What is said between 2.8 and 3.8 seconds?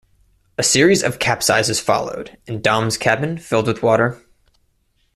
cabin filled